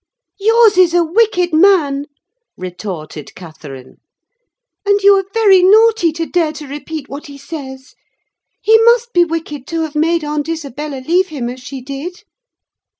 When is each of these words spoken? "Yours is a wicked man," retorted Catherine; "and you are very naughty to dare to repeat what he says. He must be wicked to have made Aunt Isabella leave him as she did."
"Yours 0.39 0.79
is 0.79 0.95
a 0.95 1.03
wicked 1.03 1.53
man," 1.53 2.07
retorted 2.57 3.35
Catherine; 3.35 3.97
"and 4.83 4.99
you 5.03 5.13
are 5.13 5.25
very 5.31 5.61
naughty 5.61 6.11
to 6.13 6.25
dare 6.25 6.51
to 6.53 6.65
repeat 6.65 7.07
what 7.07 7.27
he 7.27 7.37
says. 7.37 7.93
He 8.63 8.79
must 8.81 9.13
be 9.13 9.23
wicked 9.23 9.67
to 9.67 9.81
have 9.81 9.93
made 9.93 10.23
Aunt 10.23 10.49
Isabella 10.49 11.01
leave 11.07 11.27
him 11.27 11.49
as 11.49 11.59
she 11.61 11.81
did." 11.81 12.23